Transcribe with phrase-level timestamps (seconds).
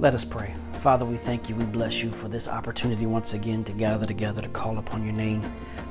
[0.00, 0.54] Let us pray.
[0.78, 1.54] Father, we thank you.
[1.56, 5.12] We bless you for this opportunity once again to gather together to call upon your
[5.12, 5.42] name,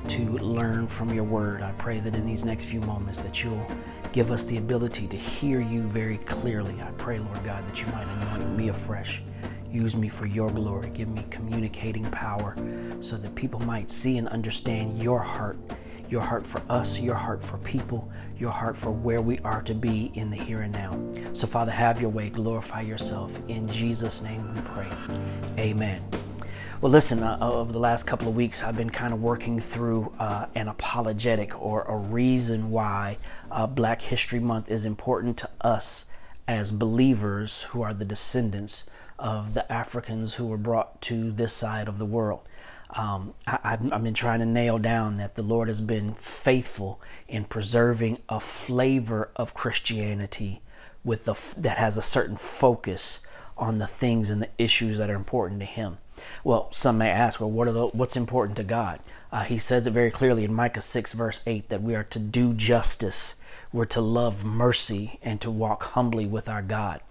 [0.07, 1.61] to learn from your word.
[1.61, 3.67] I pray that in these next few moments that you'll
[4.11, 6.81] give us the ability to hear you very clearly.
[6.81, 9.21] I pray, Lord God, that you might anoint me afresh.
[9.71, 10.89] Use me for your glory.
[10.89, 12.57] Give me communicating power
[13.01, 15.59] so that people might see and understand your heart
[16.09, 19.73] your heart for us, your heart for people, your heart for where we are to
[19.73, 20.99] be in the here and now.
[21.33, 22.29] So, Father, have your way.
[22.29, 23.39] Glorify yourself.
[23.47, 24.89] In Jesus' name we pray.
[25.57, 26.01] Amen.
[26.81, 30.13] Well, listen, uh, over the last couple of weeks, I've been kind of working through
[30.17, 33.17] uh, an apologetic or a reason why
[33.51, 36.05] uh, Black History Month is important to us
[36.47, 38.89] as believers who are the descendants
[39.19, 42.47] of the Africans who were brought to this side of the world
[42.91, 47.45] um, I, have been trying to nail down that the Lord has been faithful in
[47.45, 50.61] preserving a flavor of Christianity
[51.03, 53.19] with the, that has a certain focus
[53.57, 55.99] on the things and the issues that are important to Him.
[56.43, 58.99] Well, some may ask, well, what are the, what's important to God?
[59.31, 62.19] Uh, he says it very clearly in Micah 6, verse 8, that we are to
[62.19, 63.35] do justice,
[63.71, 67.01] we're to love mercy, and to walk humbly with our God.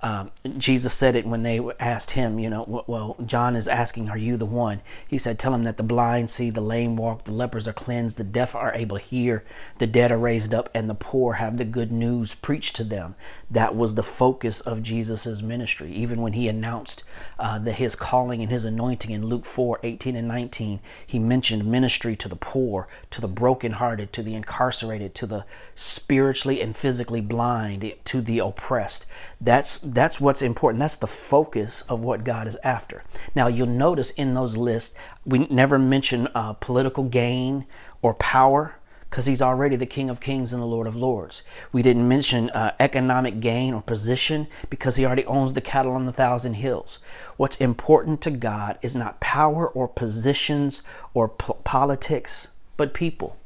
[0.00, 4.18] Um, Jesus said it when they asked him, you know, well, John is asking, Are
[4.18, 4.80] you the one?
[5.06, 8.16] He said, Tell him that the blind see, the lame walk, the lepers are cleansed,
[8.16, 9.44] the deaf are able to hear,
[9.78, 13.16] the dead are raised up, and the poor have the good news preached to them.
[13.50, 15.92] That was the focus of Jesus' ministry.
[15.92, 17.02] Even when he announced
[17.38, 21.66] uh, the, his calling and his anointing in Luke 4 18 and 19, he mentioned
[21.66, 27.20] ministry to the poor, to the brokenhearted, to the incarcerated, to the spiritually and physically
[27.20, 29.06] blind, to the oppressed.
[29.40, 30.80] That's that's what's important.
[30.80, 33.04] That's the focus of what God is after.
[33.34, 37.66] Now, you'll notice in those lists, we never mention uh, political gain
[38.02, 38.76] or power
[39.08, 41.42] because he's already the King of Kings and the Lord of Lords.
[41.72, 46.04] We didn't mention uh, economic gain or position because he already owns the cattle on
[46.04, 46.98] the thousand hills.
[47.38, 50.82] What's important to God is not power or positions
[51.14, 53.38] or politics, but people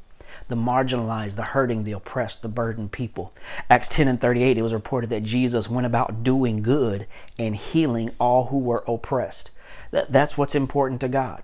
[0.47, 3.33] the marginalized, the hurting, the oppressed, the burdened people.
[3.69, 7.07] Acts 10 and 38, it was reported that Jesus went about doing good
[7.37, 9.51] and healing all who were oppressed.
[9.91, 11.43] That, that's what's important to God.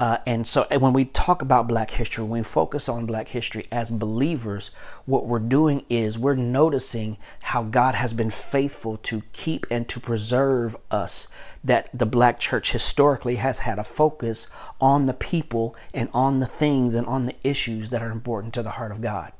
[0.00, 3.66] Uh, and so when we talk about black history, when we focus on black history
[3.70, 4.70] as believers,
[5.04, 10.00] what we're doing is we're noticing how God has been faithful to keep and to
[10.00, 11.28] preserve us.
[11.62, 14.48] That the black church historically has had a focus
[14.80, 18.62] on the people and on the things and on the issues that are important to
[18.62, 19.32] the heart of God.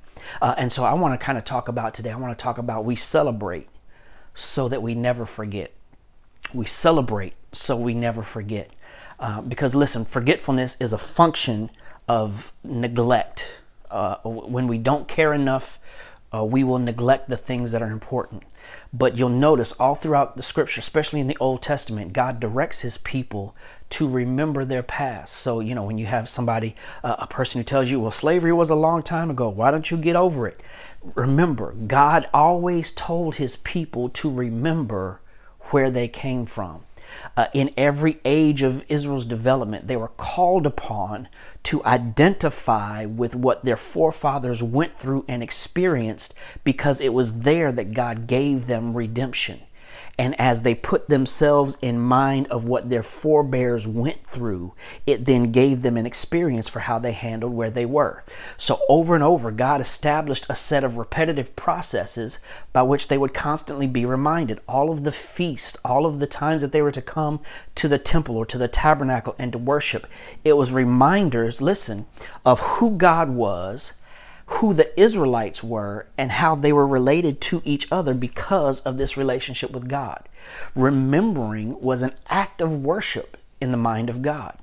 [0.42, 2.58] Uh, and so I want to kind of talk about today, I want to talk
[2.58, 3.68] about we celebrate
[4.34, 5.72] so that we never forget.
[6.52, 8.74] We celebrate so we never forget.
[9.20, 11.70] Uh, because listen, forgetfulness is a function
[12.08, 13.60] of neglect.
[13.90, 15.78] Uh, when we don't care enough,
[16.32, 18.42] uh, we will neglect the things that are important.
[18.92, 22.98] But you'll notice all throughout the scripture, especially in the Old Testament, God directs his
[22.98, 23.54] people
[23.90, 25.34] to remember their past.
[25.34, 28.52] So, you know, when you have somebody, uh, a person who tells you, well, slavery
[28.52, 30.60] was a long time ago, why don't you get over it?
[31.14, 35.19] Remember, God always told his people to remember
[35.70, 36.84] where they came from.
[37.36, 41.28] Uh, in every age of Israel's development, they were called upon
[41.64, 46.34] to identify with what their forefathers went through and experienced
[46.64, 49.60] because it was there that God gave them redemption.
[50.20, 54.74] And as they put themselves in mind of what their forebears went through,
[55.06, 58.22] it then gave them an experience for how they handled where they were.
[58.58, 62.38] So, over and over, God established a set of repetitive processes
[62.74, 64.60] by which they would constantly be reminded.
[64.68, 67.40] All of the feast, all of the times that they were to come
[67.76, 70.06] to the temple or to the tabernacle and to worship,
[70.44, 72.04] it was reminders, listen,
[72.44, 73.94] of who God was
[74.54, 79.16] who the Israelites were and how they were related to each other because of this
[79.16, 80.28] relationship with God.
[80.74, 84.56] Remembering was an act of worship in the mind of God.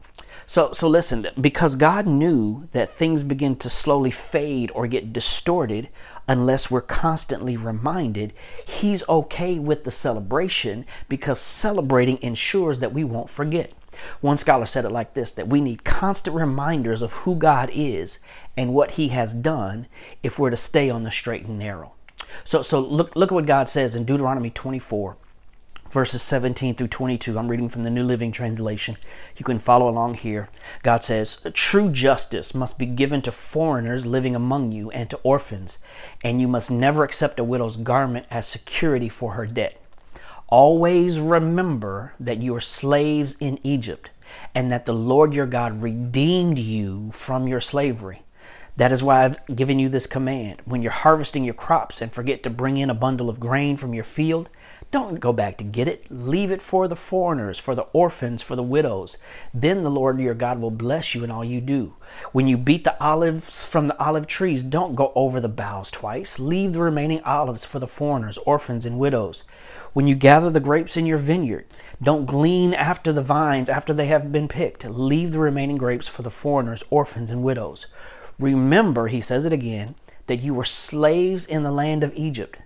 [0.46, 5.90] So, so listen, because God knew that things begin to slowly fade or get distorted
[6.28, 8.34] unless we're constantly reminded,
[8.66, 13.74] He's okay with the celebration because celebrating ensures that we won't forget.
[14.22, 18.20] One scholar said it like this that we need constant reminders of who God is
[18.56, 19.88] and what he has done
[20.24, 21.94] if we're to stay on the straight and narrow.
[22.44, 25.18] So so look look at what God says in Deuteronomy 24
[25.90, 27.38] verses 17 through 22.
[27.38, 28.98] I'm reading from the New Living Translation.
[29.38, 30.50] You can follow along here.
[30.84, 35.80] God says, True justice must be given to foreigners living among you and to orphans,
[36.24, 39.82] and you must never accept a widow's garment as security for her debt.
[40.50, 44.10] Always remember that you are slaves in Egypt
[44.56, 48.24] and that the Lord your God redeemed you from your slavery.
[48.78, 50.62] That is why I've given you this command.
[50.64, 53.94] When you're harvesting your crops and forget to bring in a bundle of grain from
[53.94, 54.50] your field,
[54.90, 56.06] Don't go back to get it.
[56.10, 59.18] Leave it for the foreigners, for the orphans, for the widows.
[59.54, 61.96] Then the Lord your God will bless you in all you do.
[62.32, 66.40] When you beat the olives from the olive trees, don't go over the boughs twice.
[66.40, 69.44] Leave the remaining olives for the foreigners, orphans, and widows.
[69.92, 71.66] When you gather the grapes in your vineyard,
[72.02, 74.86] don't glean after the vines after they have been picked.
[74.86, 77.88] Leave the remaining grapes for the foreigners, orphans, and widows.
[78.40, 79.96] Remember, he says it again,
[80.28, 82.58] that you were slaves in the land of Egypt.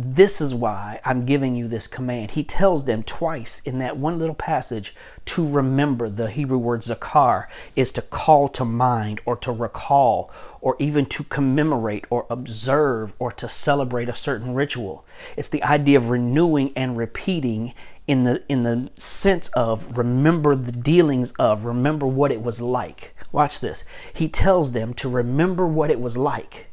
[0.00, 2.30] This is why I'm giving you this command.
[2.30, 6.08] He tells them twice in that one little passage to remember.
[6.08, 10.30] The Hebrew word zakar is to call to mind or to recall
[10.60, 15.04] or even to commemorate or observe or to celebrate a certain ritual.
[15.36, 17.74] It's the idea of renewing and repeating
[18.06, 23.16] in the in the sense of remember the dealings of remember what it was like.
[23.32, 23.82] Watch this.
[24.14, 26.68] He tells them to remember what it was like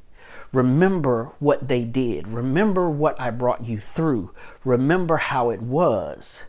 [0.56, 2.30] Remember what they did.
[2.30, 4.34] Remember what I brought you through.
[4.64, 6.46] Remember how it was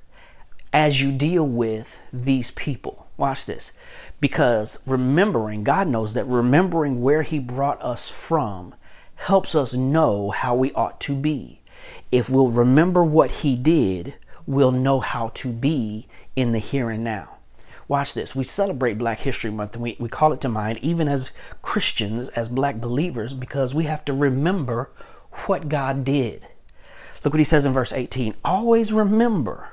[0.73, 3.09] as you deal with these people.
[3.17, 3.73] Watch this.
[4.21, 8.77] Because remembering, God knows that remembering where He brought us from
[9.17, 11.61] helps us know how we ought to be.
[12.13, 14.15] If we'll remember what He did,
[14.47, 16.07] we'll know how to be
[16.37, 17.36] in the here and now.
[17.89, 18.35] Watch this.
[18.35, 21.31] We celebrate Black History Month and we, we call it to mind, even as
[21.63, 24.91] Christians, as black believers, because we have to remember
[25.47, 26.43] what God did.
[27.23, 29.71] Look what he says in verse 18 Always remember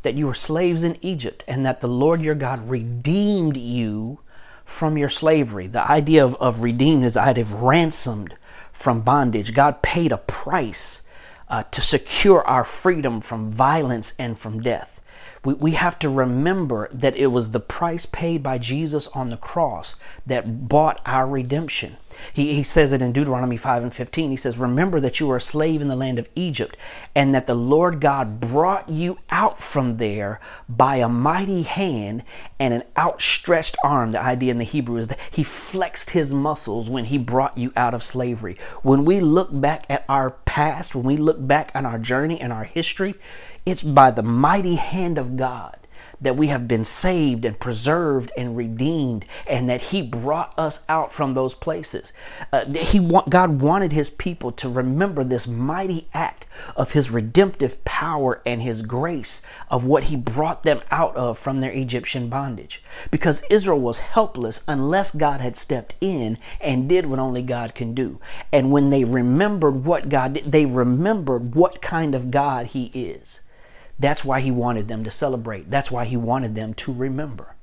[0.00, 4.20] that you were slaves in Egypt and that the Lord your God redeemed you
[4.64, 5.66] from your slavery.
[5.66, 8.36] The idea of, of redeemed is idea of ransomed
[8.72, 9.54] from bondage.
[9.54, 11.02] God paid a price
[11.48, 15.01] uh, to secure our freedom from violence and from death
[15.44, 19.36] we, we have to remember that it was the price paid by Jesus on the
[19.36, 19.96] cross
[20.26, 21.96] that bought our redemption.
[22.32, 24.30] He, he says it in Deuteronomy 5 and 15.
[24.30, 26.76] He says, Remember that you were a slave in the land of Egypt,
[27.14, 32.24] and that the Lord God brought you out from there by a mighty hand
[32.58, 34.12] and an outstretched arm.
[34.12, 37.72] The idea in the Hebrew is that he flexed his muscles when he brought you
[37.76, 38.56] out of slavery.
[38.82, 42.52] When we look back at our past, when we look back on our journey and
[42.52, 43.14] our history,
[43.64, 45.78] it's by the mighty hand of God
[46.22, 51.12] that we have been saved and preserved and redeemed, and that He brought us out
[51.12, 52.12] from those places.
[52.52, 52.98] Uh, he
[53.28, 56.46] God wanted His people to remember this mighty act
[56.76, 61.60] of His redemptive power and His grace of what He brought them out of from
[61.60, 67.18] their Egyptian bondage, because Israel was helpless unless God had stepped in and did what
[67.18, 68.20] only God can do.
[68.52, 73.40] And when they remembered what God did, they remembered what kind of God He is.
[74.02, 75.70] That's why he wanted them to celebrate.
[75.70, 77.54] That's why he wanted them to remember.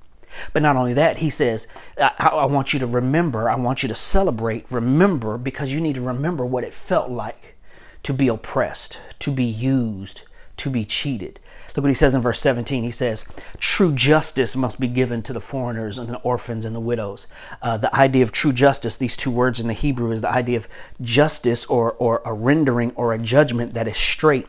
[0.54, 1.68] But not only that, he says,
[2.00, 5.96] I, I, want you to remember, I want you to celebrate, remember, because you need
[5.96, 7.58] to remember what it felt like
[8.04, 10.22] to be oppressed, to be used,
[10.60, 11.40] to be cheated.
[11.76, 12.84] Look what he says in verse 17.
[12.84, 13.26] He says,
[13.58, 17.28] True justice must be given to the foreigners and the orphans and the widows.
[17.62, 20.58] Uh, the idea of true justice, these two words in the Hebrew, is the idea
[20.58, 20.68] of
[21.02, 24.48] justice or, or a rendering or a judgment that is straight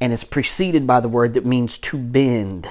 [0.00, 2.68] and is preceded by the word that means to bend.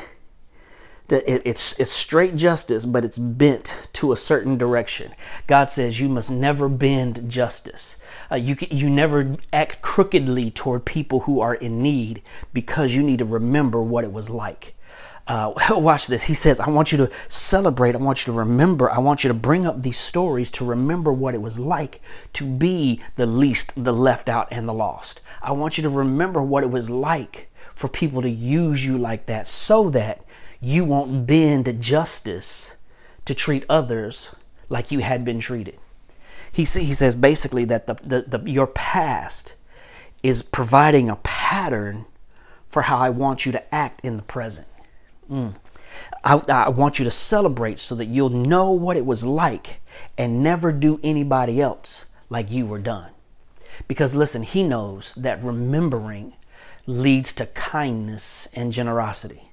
[1.11, 5.13] It's, it's straight justice, but it's bent to a certain direction.
[5.47, 7.97] God says you must never bend justice.
[8.31, 12.21] Uh, you, you never act crookedly toward people who are in need
[12.53, 14.73] because you need to remember what it was like.
[15.27, 16.23] Uh, watch this.
[16.23, 17.95] He says, I want you to celebrate.
[17.95, 18.91] I want you to remember.
[18.91, 22.01] I want you to bring up these stories to remember what it was like
[22.33, 25.21] to be the least, the left out, and the lost.
[25.41, 29.25] I want you to remember what it was like for people to use you like
[29.27, 30.23] that so that
[30.61, 32.75] you won't bend justice
[33.25, 34.33] to treat others
[34.69, 35.77] like you had been treated.
[36.51, 39.55] He, he says basically that the, the, the, your past
[40.21, 42.05] is providing a pattern
[42.69, 44.67] for how I want you to act in the present.
[45.29, 45.55] Mm.
[46.23, 49.81] I, I want you to celebrate so that you'll know what it was like
[50.17, 53.11] and never do anybody else like you were done.
[53.87, 56.33] Because listen, he knows that remembering
[56.85, 59.50] leads to kindness and generosity.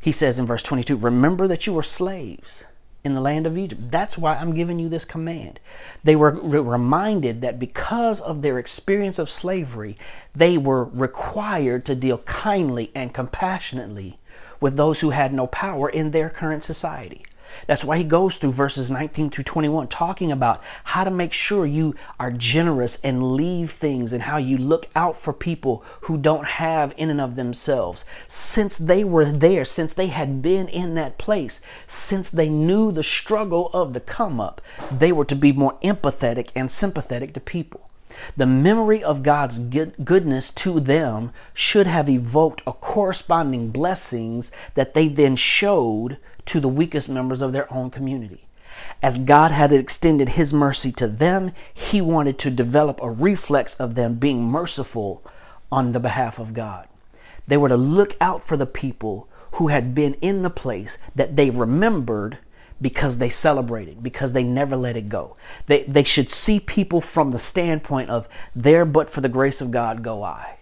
[0.00, 2.64] He says in verse 22 Remember that you were slaves
[3.06, 3.90] in the land of Egypt.
[3.90, 5.60] That's why I'm giving you this command.
[6.02, 9.96] They were re- reminded that because of their experience of slavery,
[10.34, 14.18] they were required to deal kindly and compassionately
[14.60, 17.24] with those who had no power in their current society.
[17.66, 21.66] That's why he goes through verses 19 through 21, talking about how to make sure
[21.66, 26.46] you are generous and leave things and how you look out for people who don't
[26.46, 28.04] have in and of themselves.
[28.26, 33.02] Since they were there, since they had been in that place, since they knew the
[33.02, 34.60] struggle of the come up,
[34.90, 37.90] they were to be more empathetic and sympathetic to people.
[38.36, 45.08] The memory of God's goodness to them should have evoked a corresponding blessings that they
[45.08, 48.46] then showed to the weakest members of their own community.
[49.02, 53.94] As God had extended his mercy to them, he wanted to develop a reflex of
[53.94, 55.22] them being merciful
[55.70, 56.88] on the behalf of God.
[57.46, 61.36] They were to look out for the people who had been in the place that
[61.36, 62.38] they remembered
[62.80, 65.36] because they celebrated, because they never let it go.
[65.66, 69.70] They, they should see people from the standpoint of there, but for the grace of
[69.70, 70.58] God go I.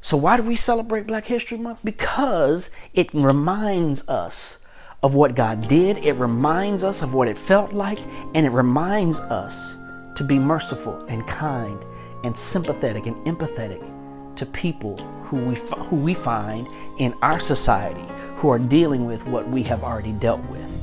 [0.00, 1.80] So, why do we celebrate Black History Month?
[1.84, 4.61] Because it reminds us
[5.02, 7.98] of what God did, it reminds us of what it felt like,
[8.34, 9.76] and it reminds us
[10.14, 11.84] to be merciful and kind
[12.24, 13.82] and sympathetic and empathetic
[14.36, 15.56] to people who we,
[15.86, 16.68] who we find
[16.98, 18.04] in our society
[18.36, 20.82] who are dealing with what we have already dealt with.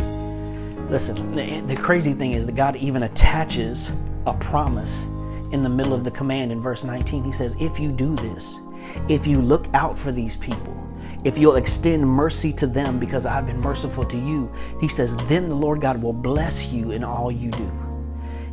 [0.89, 3.91] Listen, the, the crazy thing is that God even attaches
[4.25, 5.05] a promise
[5.51, 7.23] in the middle of the command in verse 19.
[7.23, 8.59] He says, If you do this,
[9.07, 10.88] if you look out for these people,
[11.25, 15.47] if you'll extend mercy to them because I've been merciful to you, he says, then
[15.47, 17.71] the Lord God will bless you in all you do.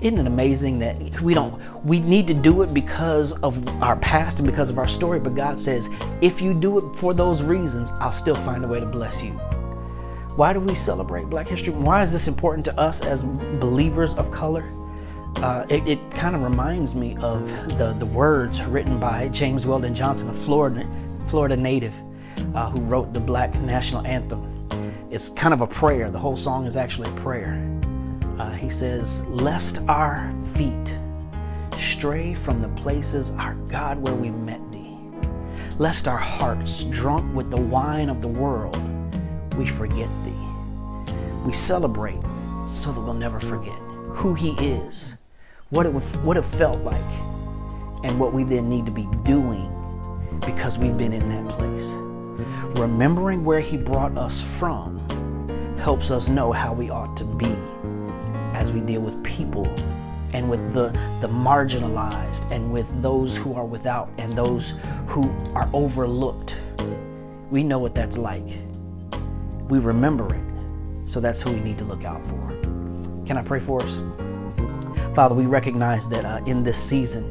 [0.01, 4.41] Isn't it amazing that we don't, we need to do it because of our past
[4.41, 5.89] and because of our story, but God says,
[6.21, 9.31] if you do it for those reasons, I'll still find a way to bless you.
[10.35, 11.73] Why do we celebrate Black History?
[11.73, 14.71] Why is this important to us as believers of color?
[15.37, 19.95] Uh, it, it kind of reminds me of the, the words written by James Weldon
[19.95, 20.87] Johnson, a Florida,
[21.27, 21.95] Florida native
[22.55, 24.53] uh, who wrote the Black National Anthem.
[25.11, 26.11] It's kind of a prayer.
[26.11, 27.63] The whole song is actually a prayer.
[28.39, 30.99] Uh, he says, Lest our feet
[31.77, 34.97] stray from the places, our God, where we met thee,
[35.79, 38.77] lest our hearts, drunk with the wine of the world,
[39.57, 41.13] we forget thee.
[41.45, 42.21] We celebrate
[42.69, 43.79] so that we'll never forget
[44.11, 45.15] who He is,
[45.71, 47.01] what it, what it felt like,
[48.05, 49.73] and what we then need to be doing
[50.45, 51.96] because we've been in that place.
[52.77, 54.99] Remembering where He brought us from
[55.79, 57.55] helps us know how we ought to be
[58.55, 59.67] as we deal with people
[60.33, 60.89] and with the,
[61.21, 64.75] the marginalized and with those who are without and those
[65.07, 66.59] who are overlooked.
[67.51, 68.45] We know what that's like
[69.69, 71.09] we remember it.
[71.09, 72.49] So that's who we need to look out for.
[73.27, 74.03] Can I pray for us?
[75.15, 77.29] Father, we recognize that uh, in this season,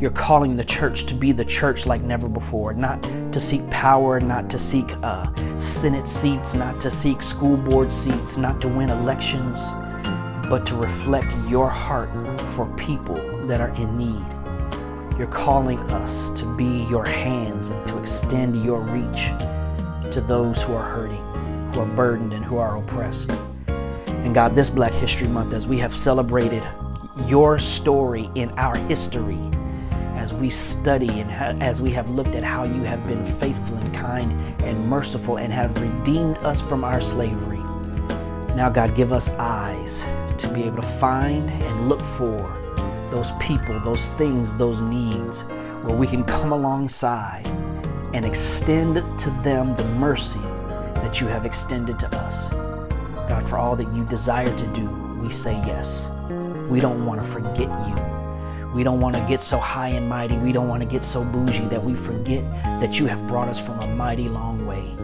[0.00, 3.02] you're calling the church to be the church like never before, not
[3.32, 8.36] to seek power, not to seek uh, Senate seats, not to seek school board seats,
[8.36, 9.70] not to win elections,
[10.48, 15.18] but to reflect your heart for people that are in need.
[15.18, 19.30] You're calling us to be your hands and to extend your reach
[20.12, 21.28] to those who are hurting
[21.72, 23.30] who are burdened and who are oppressed.
[23.68, 26.66] And God, this Black History Month, as we have celebrated
[27.26, 29.38] your story in our history,
[30.18, 33.78] as we study and ha- as we have looked at how you have been faithful
[33.78, 34.32] and kind
[34.62, 37.62] and merciful and have redeemed us from our slavery.
[38.56, 40.08] Now, God, give us eyes
[40.38, 42.52] to be able to find and look for
[43.10, 45.42] those people, those things, those needs,
[45.84, 47.46] where we can come alongside
[48.12, 50.40] and extend to them the mercy
[51.00, 52.50] that you have extended to us.
[52.50, 54.88] God, for all that you desire to do,
[55.22, 56.10] we say yes.
[56.68, 58.17] We don't want to forget you.
[58.74, 60.36] We don't want to get so high and mighty.
[60.36, 62.44] We don't want to get so bougie that we forget
[62.80, 64.94] that you have brought us from a mighty long way.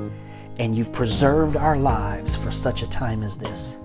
[0.58, 3.78] And you've preserved our lives for such a time as this.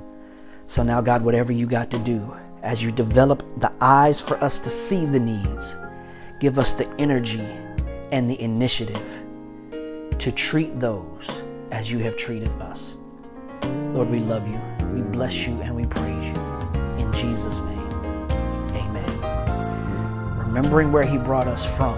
[0.67, 4.59] So now, God, whatever you got to do, as you develop the eyes for us
[4.59, 5.77] to see the needs,
[6.39, 7.48] give us the energy
[8.12, 9.24] and the initiative
[10.17, 12.98] to treat those as you have treated us.
[13.93, 14.59] Lord, we love you,
[14.93, 16.36] we bless you, and we praise you.
[16.98, 17.78] In Jesus' name.
[20.50, 21.96] Remembering where He brought us from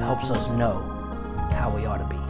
[0.00, 0.80] helps us know
[1.52, 2.25] how we ought to be.